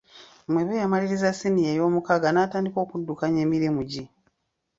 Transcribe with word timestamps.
Mwebe 0.51 0.73
yamaliriza 0.81 1.29
ssiniya 1.33 1.69
eyomukaaga 1.71 2.29
n'atandika 2.31 2.77
okuddukanya 2.85 3.39
emirimu 3.45 3.81
gye 3.89 4.03